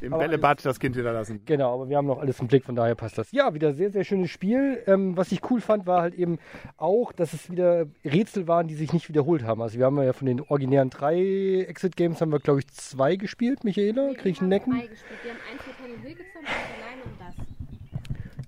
im 0.02 0.14
Aber 0.14 0.22
Bällebad 0.22 0.64
das 0.64 0.80
Kind 0.80 0.96
hinterlassen. 0.96 1.42
Genau, 1.48 1.74
aber 1.74 1.90
wir 1.90 1.98
haben 1.98 2.06
noch 2.06 2.20
alles 2.20 2.40
im 2.42 2.48
Blick, 2.48 2.64
von 2.64 2.76
daher 2.76 2.94
passt 2.94 3.18
das. 3.18 3.32
Ja, 3.32 3.56
wieder 3.56 3.74
sehr, 3.74 3.90
sehr 3.90 4.04
schönes 4.04 4.30
Spiel. 4.30 4.84
Ähm, 4.86 5.18
was 5.18 5.32
ich 5.32 5.50
cool 5.50 5.62
fand, 5.62 5.88
war 5.88 6.04
halt 6.04 6.14
eben 6.14 6.38
auch, 6.78 7.12
dass 7.12 7.34
es 7.34 7.50
wieder 7.50 7.88
Rätsel 8.04 8.48
waren, 8.48 8.68
die 8.68 8.76
sich 8.76 8.94
nicht 8.94 9.10
wiederholt 9.10 9.46
haben. 9.46 9.64
Also 9.64 9.80
wir 9.80 9.86
haben 9.86 10.00
ja 10.04 10.14
von 10.14 10.28
den 10.28 10.42
originären 10.42 10.92
drei 10.92 11.66
Exit-Games 11.68 12.22
haben 12.22 12.32
wir, 12.32 12.40
glaube 12.40 12.60
ich, 12.60 12.68
zwei 12.68 13.16
gespielt, 13.16 13.64
Michaela. 13.64 14.14
Krieg 14.14 14.34
ich 14.34 14.42
einen 14.42 14.50
Necken? 14.50 14.74
Wir 14.74 14.82
haben 14.82 14.90
eins 14.90 15.66
mit 15.66 15.80
Henning 15.82 16.04
Wilkeson 16.04 16.42
und 16.42 16.48
alleine 16.84 17.04
und 17.04 17.20
das. 17.20 17.46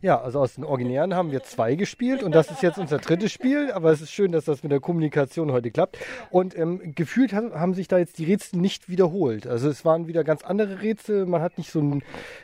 Ja, 0.01 0.21
also 0.21 0.39
aus 0.39 0.53
den 0.53 0.63
Originären 0.63 1.15
haben 1.15 1.31
wir 1.31 1.41
zwei 1.41 1.73
gespielt 1.73 2.21
und 2.21 2.35
das 2.35 2.51
ist 2.51 2.61
jetzt 2.61 2.77
unser 2.77 2.99
drittes 2.99 3.31
Spiel, 3.31 3.71
aber 3.71 3.91
es 3.91 3.99
ist 3.99 4.11
schön, 4.11 4.31
dass 4.31 4.45
das 4.45 4.61
mit 4.61 4.71
der 4.71 4.79
Kommunikation 4.79 5.51
heute 5.51 5.71
klappt. 5.71 5.97
Und 6.29 6.55
ähm, 6.55 6.93
gefühlt 6.93 7.33
haben, 7.33 7.73
sich 7.73 7.87
da 7.87 7.97
jetzt 7.97 8.19
die 8.19 8.25
Rätsel 8.25 8.59
nicht 8.59 8.89
wiederholt. 8.89 9.47
Also 9.47 9.69
es 9.69 9.85
waren 9.85 10.07
wieder 10.07 10.23
ganz 10.23 10.43
andere 10.43 10.81
Rätsel. 10.81 11.25
Man 11.25 11.41
hat 11.41 11.57
nicht 11.57 11.71
so 11.71 11.81
ein, 11.81 12.03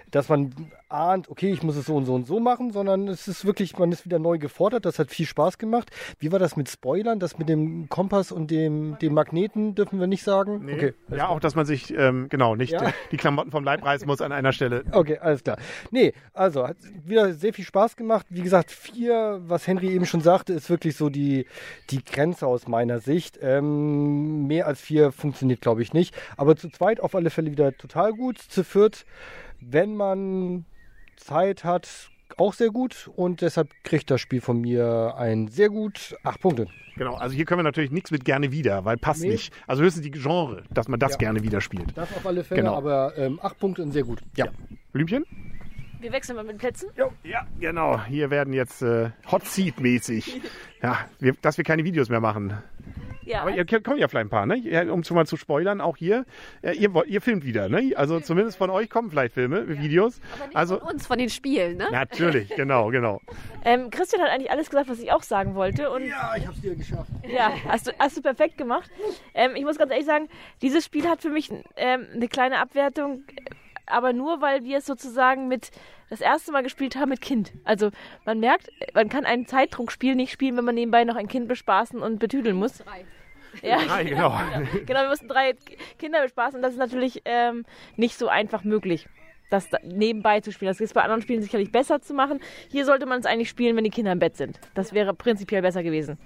dass 0.10 0.30
man 0.30 0.54
ahnt, 0.94 1.30
okay, 1.30 1.52
ich 1.52 1.64
muss 1.64 1.76
es 1.76 1.86
so 1.86 1.96
und 1.96 2.06
so 2.06 2.14
und 2.14 2.28
so 2.28 2.40
machen, 2.40 2.72
sondern 2.72 3.08
es 3.08 3.28
ist 3.28 3.46
wirklich, 3.46 3.78
man 3.78 3.92
ist 3.92 4.06
wieder 4.06 4.20
neu 4.20 4.38
gefordert. 4.38 4.86
Das 4.86 5.00
hat 5.00 5.10
viel 5.10 5.26
Spaß 5.26 5.58
gemacht. 5.58 5.90
Wie 6.20 6.32
war 6.32 6.40
das 6.40 6.56
mit 6.56 6.70
Spoilern? 6.70 7.20
Das 7.20 7.38
mit 7.38 7.50
dem 7.50 7.90
Kompass 7.90 8.32
und 8.32 8.52
dem, 8.52 8.98
dem 9.00 9.14
Magneten 9.14 9.76
dürfen 9.76 10.00
wir 10.00 10.08
nicht 10.08 10.24
sagen? 10.24 10.66
Nee. 10.66 10.74
Okay. 10.74 10.94
Ja, 11.10 11.30
auch, 11.30 11.40
dass 11.40 11.56
man 11.56 11.66
sich, 11.66 11.94
ähm, 11.98 12.28
genau, 12.30 12.56
nicht 12.56 12.72
Ja. 12.74 12.94
die 13.12 13.18
Klamotten 13.18 13.52
vom 13.52 13.64
Leib 13.64 13.84
reißen 13.84 14.08
muss 14.08 14.22
an 14.22 14.32
einer 14.32 14.54
Stelle. 14.54 14.84
Okay, 14.92 15.18
alles 15.18 15.44
klar. 15.44 15.58
Nee, 15.92 16.14
also 16.34 16.68
hat 16.68 16.78
wieder 17.06 17.34
sehr 17.34 17.54
viel 17.54 17.66
Spaß 17.66 17.96
gemacht. 17.96 18.28
Wie 18.30 18.42
gesagt, 18.42 18.72
vier, 18.72 19.42
was 19.46 19.68
Henry 19.68 19.90
eben 19.90 20.06
schon 20.06 20.22
sagte, 20.22 20.54
ist 20.54 20.70
wirklich 20.70 20.96
so 20.96 21.10
die, 21.10 21.48
die 21.90 22.04
Grenze 22.04 22.46
aus 22.46 22.68
meiner 22.68 23.00
Sicht. 23.00 23.40
Ähm, 23.42 24.48
mehr 24.48 24.68
als 24.68 24.82
vier 24.82 25.12
funktioniert, 25.12 25.62
glaube 25.62 25.82
ich, 25.82 25.94
nicht. 25.94 26.16
Aber 26.38 26.56
zu 26.56 26.70
zweit 26.70 27.00
auf 27.00 27.16
alle 27.16 27.30
Fälle 27.30 27.52
wieder 27.52 27.76
total 27.76 28.14
gut. 28.14 28.38
Zu 28.38 28.64
viert, 28.64 29.06
wenn 29.60 29.96
man 29.96 30.66
Zeit 31.18 31.64
hat, 31.64 32.10
auch 32.38 32.54
sehr 32.54 32.70
gut. 32.70 33.10
Und 33.16 33.42
deshalb 33.42 33.70
kriegt 33.84 34.10
das 34.12 34.22
Spiel 34.22 34.42
von 34.42 34.60
mir 34.62 35.14
ein 35.18 35.48
sehr 35.48 35.70
gut 35.70 36.16
acht 36.24 36.40
Punkte. 36.42 36.68
Genau, 36.96 37.16
also 37.16 37.36
hier 37.36 37.46
können 37.46 37.60
wir 37.60 37.64
natürlich 37.64 37.92
nichts 37.92 38.12
mit 38.12 38.24
gerne 38.26 38.52
wieder, 38.52 38.86
weil 38.86 38.98
passt 38.98 39.22
Nee. 39.24 39.30
nicht. 39.30 39.54
Also 39.68 39.84
höchstens 39.84 40.04
die 40.04 40.12
Genre, 40.12 40.64
dass 40.72 40.88
man 40.88 41.00
das 41.00 41.14
Ja. 41.14 41.18
gerne 41.18 41.44
wieder 41.44 41.60
spielt. 41.62 41.98
Das 41.98 42.12
auf 42.16 42.26
alle 42.26 42.44
Fälle, 42.44 42.62
Genau. 42.62 42.76
aber 42.76 43.18
ähm, 43.18 43.40
acht 43.42 43.58
Punkte 43.60 43.82
und 43.82 43.92
sehr 43.92 44.04
gut. 44.04 44.22
Ja. 44.36 44.46
Blümchen? 44.92 45.26
Wir 46.00 46.12
wechseln 46.12 46.36
mal 46.36 46.44
mit 46.44 46.58
Plätzen. 46.58 46.90
Ja, 47.24 47.48
genau. 47.60 48.04
Hier 48.06 48.30
werden 48.30 48.54
jetzt 48.54 48.82
äh, 48.82 49.12
Hot 49.32 49.46
Seat 49.46 49.80
mäßig. 49.80 50.42
Ja, 50.84 50.98
wir, 51.20 51.34
dass 51.42 51.58
wir 51.58 51.64
keine 51.64 51.86
Videos 51.86 52.10
mehr 52.10 52.20
machen. 52.20 52.58
Ja, 53.26 53.42
Aber 53.42 53.52
ihr 53.52 53.66
kommt 53.66 54.00
ja 54.00 54.08
vielleicht 54.08 54.26
ein 54.28 54.30
paar, 54.30 54.46
ne? 54.46 54.56
Ja, 54.58 54.84
Um 54.92 55.04
schon 55.04 55.16
mal 55.16 55.26
zu 55.26 55.38
spoilern, 55.38 55.82
auch 55.82 55.98
hier. 55.98 56.26
Äh, 56.62 56.74
ihr, 56.74 56.92
ihr 57.08 57.22
filmt 57.22 57.46
wieder, 57.46 57.70
ne? 57.70 57.94
Also 57.96 58.20
zumindest 58.20 58.58
von 58.58 58.70
euch 58.70 58.90
kommen 58.90 59.10
vielleicht 59.10 59.34
Filme, 59.34 59.68
Videos. 59.68 60.20
Aber 60.36 60.48
nicht 60.48 60.56
Also 60.58 60.80
von 60.80 60.88
uns, 60.90 61.08
von 61.08 61.18
den 61.18 61.30
Spielen, 61.30 61.78
ne? 61.78 61.88
natürlich, 61.92 62.50
genau, 62.56 62.90
genau. 62.90 63.22
ähm, 63.66 63.90
Christian 63.90 64.22
hat 64.22 64.30
eigentlich 64.30 64.52
alles 64.52 64.70
gesagt, 64.70 64.90
was 64.90 65.00
ich 65.00 65.12
auch 65.12 65.24
sagen 65.24 65.56
wollte. 65.56 65.90
Und 65.90 66.06
Ja, 66.06 66.34
ich 66.38 66.46
habe 66.46 66.56
es 66.56 66.62
dir 66.62 66.76
geschafft. 66.76 67.10
ja, 67.28 67.52
hast 67.68 67.88
du, 67.88 67.92
hast 68.00 68.18
du 68.18 68.22
perfekt 68.22 68.58
gemacht. 68.58 68.90
Ähm, 69.34 69.56
ich 69.56 69.64
muss 69.64 69.78
ganz 69.78 69.92
ehrlich 69.92 70.06
sagen, 70.06 70.28
dieses 70.62 70.86
Spiel 70.86 71.08
hat 71.08 71.22
für 71.22 71.30
mich 71.30 71.52
ähm, 71.76 72.08
eine 72.14 72.28
kleine 72.28 72.60
Abwertung, 72.60 73.24
aber 73.86 74.14
nur, 74.14 74.42
weil 74.42 74.64
wir 74.64 74.78
es 74.78 74.86
sozusagen 74.86 75.48
mit 75.48 75.72
das 76.10 76.22
erste 76.22 76.52
Mal 76.52 76.64
gespielt 76.64 76.96
haben 76.96 77.10
mit 77.10 77.22
Kind. 77.22 77.54
Also 77.64 77.90
man 78.26 78.40
merkt, 78.40 78.70
man 78.94 79.10
kann 79.10 79.26
ein 79.26 79.46
Zeitdruckspiel 79.46 80.16
nicht 80.16 80.32
spielen, 80.32 80.58
wenn 80.58 80.66
man 80.66 80.76
nebenbei 80.76 81.04
noch 81.04 81.16
ein 81.16 81.28
Kind 81.28 81.48
bespaßen 81.48 82.02
und 82.02 82.20
betüdeln 82.20 82.56
muss. 82.56 82.80
Drei. 82.80 83.06
Ja, 83.62 83.78
Drei, 83.78 84.04
genau. 84.04 84.30
genau, 84.86 85.02
wir 85.02 85.10
mussten 85.10 85.28
drei 85.28 85.54
Kinder 86.00 86.24
bespaßen 86.24 86.58
und 86.58 86.64
das 86.64 86.74
ist 86.74 86.80
natürlich 86.80 87.22
ähm, 87.26 87.66
nicht 87.98 88.18
so 88.18 88.28
einfach 88.28 88.64
möglich, 88.64 89.08
das 89.50 89.70
da 89.70 89.78
nebenbei 89.84 90.42
zu 90.42 90.52
spielen. 90.52 90.70
Das 90.70 90.82
ist 90.82 90.94
bei 90.94 91.02
anderen 91.02 91.22
Spielen 91.22 91.42
sicherlich 91.42 91.72
besser 91.72 92.02
zu 92.02 92.14
machen. 92.14 92.40
Hier 92.70 92.86
sollte 92.86 93.06
man 93.06 93.20
es 93.20 93.26
eigentlich 93.26 93.50
spielen, 93.50 93.76
wenn 93.76 93.84
die 93.84 93.92
Kinder 93.92 94.12
im 94.12 94.20
Bett 94.20 94.38
sind. 94.38 94.60
Das 94.74 94.94
wäre 94.94 95.14
prinzipiell 95.14 95.62
besser 95.62 95.84
gewesen. 95.84 96.18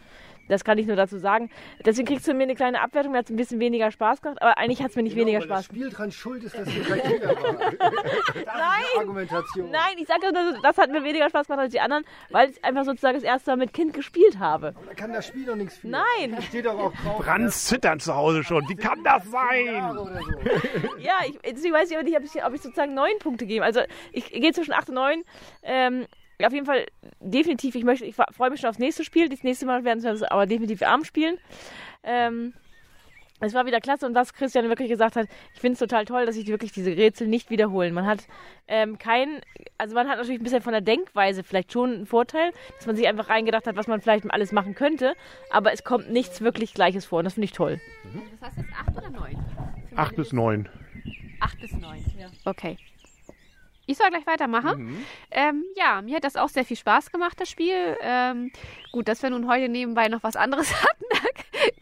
Das 0.47 0.63
kann 0.63 0.77
ich 0.77 0.87
nur 0.87 0.95
dazu 0.95 1.17
sagen. 1.17 1.49
Deswegen 1.85 2.07
kriegst 2.07 2.27
du 2.27 2.33
mir 2.33 2.43
eine 2.43 2.55
kleine 2.55 2.81
Abwertung. 2.81 3.11
Mir 3.11 3.19
hat 3.19 3.25
es 3.25 3.31
ein 3.31 3.37
bisschen 3.37 3.59
weniger 3.59 3.91
Spaß 3.91 4.21
gemacht, 4.21 4.41
aber 4.41 4.57
eigentlich 4.57 4.81
hat 4.81 4.91
es 4.91 4.95
mir 4.95 5.03
nicht 5.03 5.15
weniger 5.15 5.39
Genau, 5.39 5.49
weil 5.55 5.63
Spaß 5.63 5.67
das 5.67 5.75
Spiel 5.77 5.89
dran 5.89 6.11
schuld 6.11 6.43
ist, 6.43 6.57
dass 6.57 6.73
wir 6.73 6.83
drei 6.83 6.99
Kinder 6.99 7.27
waren. 7.29 7.77
Das 8.27 8.35
ist 8.35 8.93
die 8.93 8.99
Argumentation. 8.99 9.71
Nein, 9.71 9.97
ich 9.97 10.07
sage 10.07 10.31
nur, 10.33 10.61
das 10.61 10.77
hat 10.77 10.91
mir 10.91 11.03
weniger 11.03 11.29
Spaß 11.29 11.47
gemacht 11.47 11.61
als 11.61 11.71
die 11.71 11.79
anderen, 11.79 12.05
weil 12.29 12.49
ich 12.49 12.63
einfach 12.63 12.85
sozusagen 12.85 13.15
das 13.15 13.23
erste 13.23 13.51
Mal 13.51 13.57
mit 13.57 13.73
Kind 13.73 13.93
gespielt 13.93 14.39
habe. 14.39 14.73
Da 14.87 14.93
kann 14.93 15.13
das 15.13 15.27
Spiel 15.27 15.45
doch 15.45 15.55
nichts 15.55 15.77
für. 15.77 15.87
Nein. 15.87 16.41
Steht 16.41 16.65
doch 16.65 16.77
auch 16.77 16.93
drauf. 16.93 17.23
Franz 17.23 17.65
zittert 17.65 18.01
zu 18.01 18.15
Hause 18.15 18.43
schon. 18.43 18.67
Wie 18.69 18.75
kann 18.75 19.03
das 19.03 19.23
sein? 19.29 19.93
so. 19.93 20.09
Ja, 20.99 21.13
ich, 21.27 21.37
deswegen 21.45 21.73
weiß 21.73 21.89
ich 21.89 21.97
aber 21.97 22.03
nicht, 22.03 22.17
ob 22.17 22.23
ich, 22.23 22.43
ob 22.43 22.53
ich 22.53 22.61
sozusagen 22.61 22.93
neun 22.93 23.17
Punkte 23.19 23.45
gebe. 23.45 23.63
Also 23.63 23.81
ich 24.11 24.31
gehe 24.31 24.51
zwischen 24.53 24.73
acht 24.73 24.89
und 24.89 24.95
neun. 24.95 25.23
Ähm, 25.63 26.05
auf 26.45 26.53
jeden 26.53 26.65
Fall 26.65 26.85
definitiv, 27.19 27.73
ich 27.75 27.83
möchte, 27.83 28.05
ich 28.05 28.15
freue 28.15 28.51
mich 28.51 28.59
schon 28.59 28.69
aufs 28.69 28.79
nächste 28.79 29.03
Spiel. 29.03 29.27
Das 29.29 29.43
nächste 29.43 29.65
Mal 29.65 29.83
werden 29.83 30.03
wir 30.03 30.31
aber 30.31 30.45
definitiv 30.45 30.83
abends 30.83 31.07
spielen. 31.07 31.37
Ähm, 32.03 32.53
es 33.39 33.53
war 33.53 33.65
wieder 33.65 33.79
klasse 33.79 34.05
und 34.05 34.15
was 34.15 34.33
Christian 34.33 34.67
wirklich 34.67 34.89
gesagt 34.89 35.15
hat, 35.15 35.27
ich 35.53 35.59
finde 35.59 35.73
es 35.73 35.79
total 35.79 36.05
toll, 36.05 36.25
dass 36.25 36.35
sich 36.35 36.47
wirklich 36.47 36.71
diese 36.71 36.95
Rätsel 36.97 37.27
nicht 37.27 37.51
wiederholen. 37.51 37.93
Man 37.93 38.05
hat 38.07 38.27
ähm, 38.67 38.97
kein, 38.97 39.41
also 39.77 39.93
man 39.93 40.07
hat 40.07 40.17
natürlich 40.17 40.39
ein 40.39 40.43
bisschen 40.43 40.63
von 40.63 40.71
der 40.71 40.81
Denkweise 40.81 41.43
vielleicht 41.43 41.71
schon 41.71 41.93
einen 41.93 42.05
Vorteil, 42.07 42.51
dass 42.77 42.87
man 42.87 42.95
sich 42.95 43.07
einfach 43.07 43.29
reingedacht 43.29 43.67
hat, 43.67 43.75
was 43.75 43.87
man 43.87 44.01
vielleicht 44.01 44.29
alles 44.31 44.51
machen 44.51 44.73
könnte, 44.73 45.13
aber 45.51 45.71
es 45.71 45.83
kommt 45.83 46.09
nichts 46.11 46.41
wirklich 46.41 46.73
Gleiches 46.73 47.05
vor 47.05 47.19
und 47.19 47.25
das 47.25 47.35
finde 47.35 47.45
ich 47.45 47.51
toll. 47.51 47.79
Das 48.39 48.49
heißt 48.49 48.57
jetzt 48.57 48.73
acht 48.73 48.97
oder 48.97 49.09
neun? 49.09 49.45
Acht 49.95 50.15
bis 50.15 50.33
neun. 50.33 50.69
Acht 51.39 51.59
bis 51.59 51.73
neun, 51.73 52.03
ja. 52.17 52.27
Okay. 52.45 52.77
Ich 53.87 53.97
soll 53.97 54.09
gleich 54.09 54.27
weitermachen. 54.27 55.05
Ähm, 55.31 55.63
ja, 55.75 56.01
mir 56.01 56.17
hat 56.17 56.25
das 56.25 56.35
auch 56.35 56.49
sehr 56.49 56.65
viel 56.65 56.77
Spaß 56.77 57.09
gemacht, 57.09 57.39
das 57.39 57.49
Spiel. 57.49 57.97
Ähm, 58.01 58.51
gut, 58.91 59.07
dass 59.07 59.23
wir 59.23 59.29
nun 59.29 59.47
heute 59.47 59.69
nebenbei 59.69 60.09
noch 60.09 60.23
was 60.23 60.35
anderes 60.35 60.71
hatten, 60.83 61.05
da 61.09 61.17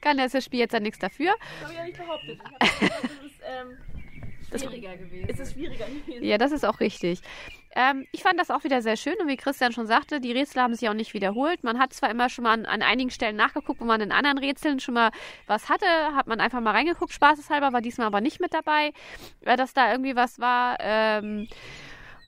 kann 0.02 0.18
das 0.18 0.44
Spiel 0.44 0.60
jetzt 0.60 0.74
ja 0.74 0.80
nichts 0.80 1.00
dafür. 1.00 1.34
Das 1.62 1.64
habe 1.64 1.74
ich 1.74 1.80
ja 1.80 1.86
nicht 1.86 1.98
behauptet. 1.98 2.40
Ich 2.40 2.44
habe 2.44 2.80
gesagt, 2.80 3.04
es 3.04 3.26
ist, 3.26 3.42
ähm, 3.44 3.78
Schwieriger 4.70 4.96
gewesen. 4.96 5.28
es 5.28 5.40
ist 5.40 5.54
schwieriger 5.54 5.86
gewesen. 5.86 6.24
Ja, 6.24 6.38
das 6.38 6.52
ist 6.52 6.64
auch 6.64 6.80
richtig. 6.80 7.22
Ähm, 7.76 8.08
ich 8.12 8.24
fand 8.24 8.40
das 8.40 8.52
auch 8.52 8.64
wieder 8.64 8.82
sehr 8.82 8.96
schön 8.96 9.16
und 9.20 9.28
wie 9.28 9.36
Christian 9.36 9.74
schon 9.74 9.86
sagte, 9.86 10.22
die 10.22 10.32
Rätsel 10.32 10.62
haben 10.62 10.76
sich 10.76 10.88
auch 10.88 10.94
nicht 10.94 11.14
wiederholt. 11.14 11.64
Man 11.64 11.78
hat 11.78 11.92
zwar 11.92 12.10
immer 12.10 12.30
schon 12.30 12.44
mal 12.44 12.54
an, 12.54 12.66
an 12.66 12.82
einigen 12.82 13.10
Stellen 13.10 13.36
nachgeguckt, 13.36 13.82
wo 13.82 13.86
man 13.86 14.00
in 14.00 14.12
anderen 14.12 14.38
Rätseln 14.38 14.80
schon 14.80 14.94
mal 14.94 15.12
was 15.48 15.68
hatte, 15.70 15.86
hat 16.16 16.28
man 16.28 16.40
einfach 16.40 16.62
mal 16.62 16.72
reingeguckt, 16.72 17.12
spaßeshalber, 17.12 17.74
war 17.74 17.82
diesmal 17.82 18.08
aber 18.08 18.22
nicht 18.22 18.40
mit 18.40 18.54
dabei, 18.54 18.94
äh, 19.42 19.58
dass 19.58 19.74
da 19.74 19.92
irgendwie 19.92 20.16
was 20.16 20.40
war. 20.40 20.78
Ähm, 20.80 21.48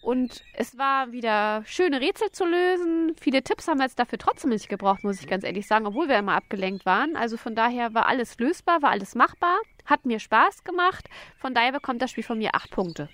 und 0.01 0.43
es 0.53 0.77
war 0.77 1.11
wieder 1.11 1.63
schöne 1.65 2.01
Rätsel 2.01 2.31
zu 2.31 2.45
lösen. 2.45 3.15
Viele 3.19 3.43
Tipps 3.43 3.67
haben 3.67 3.77
wir 3.77 3.85
jetzt 3.85 3.99
dafür 3.99 4.17
trotzdem 4.17 4.51
nicht 4.51 4.69
gebraucht, 4.69 5.03
muss 5.03 5.19
ich 5.19 5.27
ganz 5.27 5.43
ehrlich 5.43 5.67
sagen, 5.67 5.85
obwohl 5.85 6.07
wir 6.07 6.17
immer 6.17 6.35
abgelenkt 6.35 6.85
waren. 6.85 7.15
Also 7.15 7.37
von 7.37 7.55
daher 7.55 7.93
war 7.93 8.07
alles 8.07 8.37
lösbar, 8.39 8.81
war 8.81 8.91
alles 8.91 9.15
machbar, 9.15 9.57
hat 9.85 10.05
mir 10.05 10.19
Spaß 10.19 10.63
gemacht. 10.63 11.09
Von 11.37 11.53
daher 11.53 11.71
bekommt 11.71 12.01
das 12.01 12.11
Spiel 12.11 12.23
von 12.23 12.37
mir 12.37 12.55
acht 12.55 12.71
Punkte. 12.71 13.09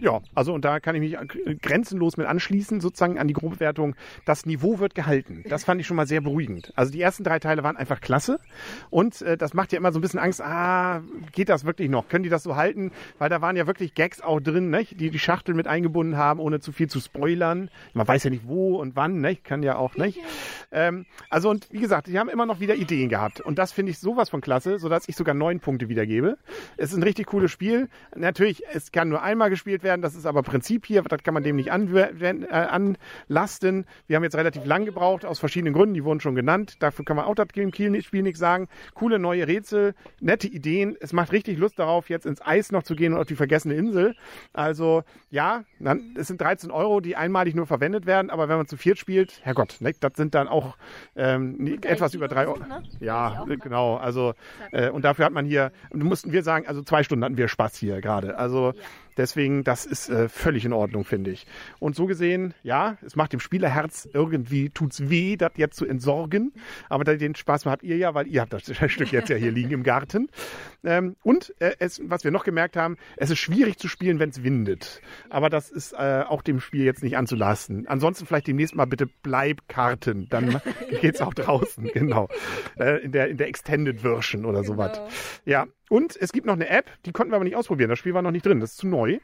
Ja, 0.00 0.20
also 0.34 0.54
und 0.54 0.64
da 0.64 0.78
kann 0.78 0.94
ich 0.94 1.00
mich 1.00 1.14
äh, 1.14 1.56
grenzenlos 1.56 2.16
mit 2.16 2.26
anschließen, 2.26 2.80
sozusagen 2.80 3.18
an 3.18 3.26
die 3.26 3.34
Grobbewertung. 3.34 3.96
Das 4.24 4.46
Niveau 4.46 4.78
wird 4.78 4.94
gehalten. 4.94 5.42
Das 5.48 5.64
fand 5.64 5.80
ich 5.80 5.86
schon 5.88 5.96
mal 5.96 6.06
sehr 6.06 6.20
beruhigend. 6.20 6.72
Also 6.76 6.92
die 6.92 7.00
ersten 7.00 7.24
drei 7.24 7.40
Teile 7.40 7.64
waren 7.64 7.76
einfach 7.76 8.00
klasse 8.00 8.38
und 8.90 9.20
äh, 9.22 9.36
das 9.36 9.54
macht 9.54 9.72
ja 9.72 9.78
immer 9.78 9.90
so 9.90 9.98
ein 9.98 10.02
bisschen 10.02 10.20
Angst, 10.20 10.40
ah, 10.40 11.02
geht 11.32 11.48
das 11.48 11.64
wirklich 11.64 11.90
noch? 11.90 12.08
Können 12.08 12.22
die 12.22 12.30
das 12.30 12.44
so 12.44 12.54
halten? 12.54 12.92
Weil 13.18 13.28
da 13.28 13.40
waren 13.40 13.56
ja 13.56 13.66
wirklich 13.66 13.94
Gags 13.94 14.20
auch 14.20 14.40
drin, 14.40 14.70
nicht? 14.70 15.00
die 15.00 15.10
die 15.10 15.18
Schachtel 15.18 15.54
mit 15.54 15.66
eingebunden 15.66 16.16
haben, 16.16 16.38
ohne 16.38 16.60
zu 16.60 16.70
viel 16.70 16.88
zu 16.88 17.00
spoilern. 17.00 17.68
Man 17.92 18.06
weiß 18.06 18.24
ja 18.24 18.30
nicht 18.30 18.46
wo 18.46 18.76
und 18.76 18.94
wann, 18.94 19.20
nicht? 19.20 19.44
kann 19.44 19.64
ja 19.64 19.76
auch 19.76 19.96
nicht. 19.96 20.20
Ähm, 20.70 21.06
also 21.28 21.50
und 21.50 21.66
wie 21.72 21.80
gesagt, 21.80 22.06
die 22.06 22.18
haben 22.18 22.28
immer 22.28 22.46
noch 22.46 22.60
wieder 22.60 22.76
Ideen 22.76 23.08
gehabt 23.08 23.40
und 23.40 23.58
das 23.58 23.72
finde 23.72 23.90
ich 23.90 23.98
sowas 23.98 24.30
von 24.30 24.40
klasse, 24.40 24.78
sodass 24.78 25.08
ich 25.08 25.16
sogar 25.16 25.34
neun 25.34 25.58
Punkte 25.58 25.88
wiedergebe. 25.88 26.38
Es 26.76 26.92
ist 26.92 26.96
ein 26.96 27.02
richtig 27.02 27.26
cooles 27.26 27.50
Spiel. 27.50 27.88
Natürlich, 28.14 28.62
es 28.72 28.92
kann 28.92 29.08
nur 29.08 29.22
einmal 29.22 29.50
gespielt 29.50 29.82
werden, 29.82 29.87
das 29.96 30.14
ist 30.14 30.26
aber 30.26 30.42
Prinzip 30.42 30.86
hier, 30.86 31.02
das 31.02 31.22
kann 31.22 31.34
man 31.34 31.42
dem 31.42 31.56
nicht 31.56 31.68
äh, 31.68 32.44
anlasten. 32.52 33.86
Wir 34.06 34.16
haben 34.16 34.24
jetzt 34.24 34.36
relativ 34.36 34.64
lang 34.64 34.84
gebraucht, 34.84 35.24
aus 35.24 35.38
verschiedenen 35.38 35.74
Gründen, 35.74 35.94
die 35.94 36.04
wurden 36.04 36.20
schon 36.20 36.34
genannt. 36.34 36.76
Dafür 36.80 37.04
kann 37.04 37.16
man 37.16 37.24
auch 37.24 37.34
das 37.34 37.48
Spiel 37.48 38.22
nichts 38.22 38.38
sagen. 38.38 38.68
Coole 38.94 39.18
neue 39.18 39.46
Rätsel, 39.46 39.94
nette 40.20 40.48
Ideen. 40.48 40.96
Es 41.00 41.12
macht 41.12 41.32
richtig 41.32 41.58
Lust 41.58 41.78
darauf, 41.78 42.08
jetzt 42.08 42.26
ins 42.26 42.40
Eis 42.40 42.72
noch 42.72 42.82
zu 42.82 42.94
gehen 42.94 43.14
und 43.14 43.20
auf 43.20 43.26
die 43.26 43.36
vergessene 43.36 43.74
Insel. 43.74 44.14
Also 44.52 45.02
ja, 45.30 45.64
es 46.16 46.26
sind 46.26 46.40
13 46.40 46.70
Euro, 46.70 47.00
die 47.00 47.16
einmalig 47.16 47.54
nur 47.54 47.66
verwendet 47.66 48.06
werden, 48.06 48.30
aber 48.30 48.48
wenn 48.48 48.56
man 48.56 48.66
zu 48.66 48.76
viert 48.76 48.98
spielt, 48.98 49.40
Herrgott, 49.42 49.76
ne, 49.80 49.92
das 50.00 50.12
sind 50.16 50.34
dann 50.34 50.48
auch 50.48 50.76
ähm, 51.16 51.78
etwas 51.82 52.14
über 52.14 52.28
drei 52.28 52.46
Euro. 52.46 52.58
ne? 52.58 52.82
Ja, 53.00 53.44
genau. 53.60 53.96
Also 53.96 54.34
äh, 54.72 54.90
und 54.90 55.04
dafür 55.04 55.24
hat 55.26 55.32
man 55.32 55.46
hier, 55.46 55.72
mussten 55.92 56.32
wir 56.32 56.42
sagen, 56.42 56.66
also 56.66 56.82
zwei 56.82 57.02
Stunden 57.02 57.24
hatten 57.24 57.36
wir 57.36 57.48
Spaß 57.48 57.76
hier 57.76 58.00
gerade. 58.00 58.38
Also 58.38 58.72
Deswegen, 59.18 59.64
das 59.64 59.84
ist 59.84 60.08
äh, 60.08 60.28
völlig 60.28 60.64
in 60.64 60.72
Ordnung, 60.72 61.04
finde 61.04 61.32
ich. 61.32 61.46
Und 61.80 61.96
so 61.96 62.06
gesehen, 62.06 62.54
ja, 62.62 62.96
es 63.04 63.16
macht 63.16 63.32
dem 63.32 63.40
Spielerherz 63.40 64.08
irgendwie, 64.12 64.70
tut's 64.70 65.10
weh, 65.10 65.36
das 65.36 65.52
jetzt 65.56 65.76
zu 65.76 65.84
entsorgen. 65.84 66.52
Aber 66.88 67.04
den 67.04 67.34
Spaß 67.34 67.66
habt 67.66 67.82
ihr 67.82 67.96
ja, 67.96 68.14
weil 68.14 68.28
ihr 68.28 68.40
habt 68.40 68.52
das 68.52 68.62
Stück 68.90 69.10
jetzt 69.10 69.28
ja 69.28 69.36
hier 69.36 69.50
liegen 69.50 69.72
im 69.72 69.82
Garten. 69.82 70.28
Ähm, 70.84 71.16
und 71.24 71.52
äh, 71.58 71.72
es, 71.80 72.00
was 72.04 72.22
wir 72.22 72.30
noch 72.30 72.44
gemerkt 72.44 72.76
haben, 72.76 72.96
es 73.16 73.30
ist 73.30 73.40
schwierig 73.40 73.76
zu 73.78 73.88
spielen, 73.88 74.20
wenn 74.20 74.30
es 74.30 74.44
windet. 74.44 75.02
Aber 75.30 75.50
das 75.50 75.68
ist 75.68 75.94
äh, 75.94 76.22
auch 76.26 76.42
dem 76.42 76.60
Spiel 76.60 76.84
jetzt 76.84 77.02
nicht 77.02 77.16
anzulasten. 77.16 77.88
Ansonsten 77.88 78.24
vielleicht 78.24 78.46
demnächst 78.46 78.76
mal 78.76 78.86
bitte 78.86 79.06
Bleibkarten. 79.06 80.28
Dann 80.30 80.60
geht's 81.00 81.20
auch 81.20 81.34
draußen, 81.34 81.90
genau. 81.92 82.28
Äh, 82.78 83.02
in, 83.02 83.10
der, 83.10 83.28
in 83.28 83.36
der 83.36 83.48
Extended 83.48 84.02
Version 84.02 84.44
oder 84.44 84.62
sowas. 84.62 85.00
Ja, 85.44 85.66
und 85.88 86.16
es 86.16 86.32
gibt 86.32 86.46
noch 86.46 86.54
eine 86.54 86.68
App, 86.68 86.90
die 87.06 87.12
konnten 87.12 87.32
wir 87.32 87.36
aber 87.36 87.44
nicht 87.44 87.56
ausprobieren. 87.56 87.90
Das 87.90 87.98
Spiel 87.98 88.14
war 88.14 88.22
noch 88.22 88.30
nicht 88.30 88.46
drin, 88.46 88.60
das 88.60 88.72
ist 88.72 88.78
zu 88.78 88.88
neu. 88.88 89.18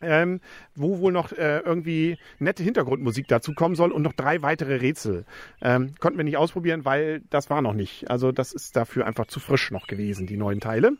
Ähm, 0.00 0.40
wo 0.74 0.98
wohl 0.98 1.12
noch 1.12 1.32
äh, 1.32 1.60
irgendwie 1.60 2.18
nette 2.38 2.62
Hintergrundmusik 2.62 3.26
dazu 3.26 3.54
kommen 3.54 3.74
soll 3.74 3.90
und 3.90 4.02
noch 4.02 4.12
drei 4.12 4.42
weitere 4.42 4.76
Rätsel. 4.76 5.24
Ähm, 5.62 5.94
konnten 5.98 6.18
wir 6.18 6.24
nicht 6.24 6.36
ausprobieren, 6.36 6.84
weil 6.84 7.22
das 7.30 7.48
war 7.48 7.62
noch 7.62 7.72
nicht. 7.72 8.10
Also 8.10 8.30
das 8.30 8.52
ist 8.52 8.76
dafür 8.76 9.06
einfach 9.06 9.26
zu 9.28 9.40
frisch 9.40 9.70
noch 9.70 9.86
gewesen, 9.86 10.26
die 10.26 10.36
neuen 10.36 10.60
Teile. 10.60 10.98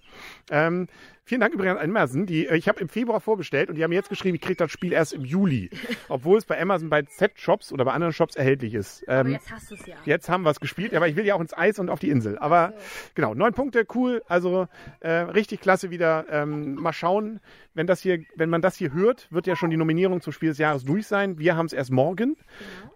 Ähm, 0.50 0.86
vielen 1.24 1.40
Dank 1.40 1.54
übrigens 1.54 1.78
an 1.78 1.90
Amazon. 1.90 2.26
Die, 2.26 2.46
äh, 2.46 2.56
ich 2.56 2.68
habe 2.68 2.80
im 2.80 2.88
Februar 2.88 3.20
vorbestellt 3.20 3.68
und 3.68 3.76
die 3.76 3.82
haben 3.82 3.90
mir 3.90 3.96
jetzt 3.96 4.08
geschrieben, 4.08 4.36
ich 4.36 4.40
kriege 4.40 4.56
das 4.56 4.70
Spiel 4.70 4.92
erst 4.92 5.12
im 5.12 5.24
Juli. 5.24 5.70
Obwohl 6.08 6.38
es 6.38 6.44
bei 6.44 6.60
Amazon 6.60 6.90
bei 6.90 7.02
Z-Shops 7.02 7.72
oder 7.72 7.84
bei 7.84 7.92
anderen 7.92 8.12
Shops 8.12 8.36
erhältlich 8.36 8.74
ist. 8.74 9.04
Ähm, 9.08 9.28
jetzt 9.28 9.50
hast 9.50 9.70
du 9.70 9.74
es 9.74 9.86
ja. 9.86 9.96
Jetzt 10.04 10.28
haben 10.28 10.42
wir 10.42 10.50
es 10.50 10.60
gespielt, 10.60 10.94
aber 10.94 11.08
ich 11.08 11.16
will 11.16 11.24
ja 11.24 11.34
auch 11.34 11.40
ins 11.40 11.56
Eis 11.56 11.78
und 11.78 11.90
auf 11.90 11.98
die 11.98 12.10
Insel. 12.10 12.38
Aber 12.38 12.74
genau, 13.14 13.34
neun 13.34 13.52
Punkte, 13.52 13.86
cool. 13.94 14.22
Also 14.28 14.68
äh, 15.00 15.10
richtig 15.10 15.60
klasse 15.60 15.90
wieder. 15.90 16.26
Ähm, 16.30 16.74
mal 16.74 16.92
schauen, 16.92 17.40
wenn 17.74 17.86
das 17.86 18.00
hier, 18.00 18.20
wenn 18.36 18.50
man 18.50 18.62
das 18.62 18.76
hier 18.76 18.92
hört, 18.92 19.26
wird 19.30 19.46
ja 19.46 19.56
schon 19.56 19.70
die 19.70 19.76
Nominierung 19.76 20.20
zum 20.20 20.32
Spiel 20.32 20.50
des 20.50 20.58
Jahres 20.58 20.84
durch 20.84 21.06
sein. 21.06 21.38
Wir 21.38 21.56
haben 21.56 21.66
es 21.66 21.72
erst 21.72 21.90
morgen. 21.90 22.36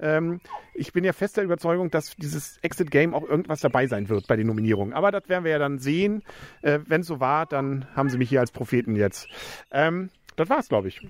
Ähm, 0.00 0.40
ich 0.74 0.92
bin 0.92 1.02
ja 1.02 1.12
fester 1.12 1.42
Überzeugung, 1.42 1.90
dass 1.90 2.14
dieses 2.16 2.58
Exit 2.58 2.90
Game 2.90 3.12
auch 3.12 3.28
irgendwas 3.28 3.60
dabei 3.60 3.88
sein 3.88 4.08
wird 4.08 4.28
bei 4.28 4.36
den 4.36 4.46
Nominierungen. 4.46 4.94
Aber 4.94 5.10
das 5.10 5.28
werden 5.28 5.44
wir 5.44 5.50
ja 5.50 5.58
dann 5.58 5.78
sehen. 5.78 6.22
Äh, 6.62 6.78
wenn 6.86 7.00
es 7.00 7.08
so 7.08 7.18
war, 7.18 7.46
dann 7.46 7.86
haben 7.96 8.08
sie 8.08 8.17
mich 8.18 8.28
hier 8.28 8.40
als 8.40 8.50
Propheten 8.50 8.96
jetzt. 8.96 9.28
Ähm, 9.70 10.10
das 10.36 10.50
war's, 10.50 10.68
glaube 10.68 10.88
ich. 10.88 11.00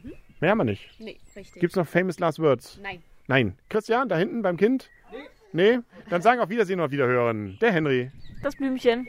Mehr 0.40 0.50
haben 0.50 0.58
wir 0.58 0.64
nicht. 0.64 0.88
Nee, 0.98 1.18
richtig. 1.34 1.60
Gibt's 1.60 1.76
noch 1.76 1.86
famous 1.86 2.18
last 2.18 2.38
words? 2.38 2.78
Nein. 2.82 3.02
Nein. 3.26 3.56
Christian, 3.68 4.08
da 4.08 4.16
hinten 4.16 4.42
beim 4.42 4.56
Kind? 4.56 4.88
Nee. 5.12 5.18
Nee? 5.52 5.78
Dann 6.10 6.22
sagen 6.22 6.40
auf 6.40 6.48
Wiedersehen 6.48 6.78
und 6.80 6.86
auf 6.86 6.92
Wiederhören. 6.92 7.58
Der 7.60 7.72
Henry. 7.72 8.10
Das 8.42 8.54
Blümchen. 8.54 9.08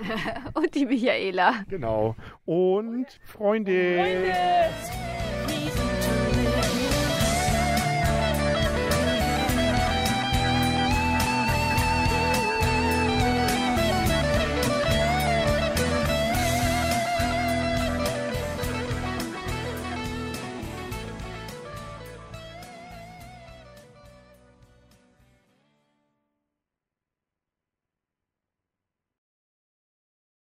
Und 0.54 0.74
die 0.74 0.86
Michaela. 0.86 1.64
Genau. 1.68 2.16
Und 2.46 3.06
Freunde. 3.24 3.96
Freunde. 3.96 5.23